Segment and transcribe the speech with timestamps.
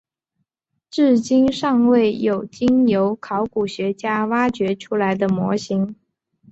[0.89, 5.95] 至今尚未有经由考古学家挖掘出来的模型。